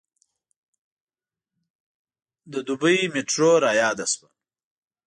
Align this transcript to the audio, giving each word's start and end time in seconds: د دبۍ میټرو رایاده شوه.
د 2.51 2.53
دبۍ 2.67 2.97
میټرو 3.13 3.51
رایاده 3.65 4.05
شوه. 4.13 4.29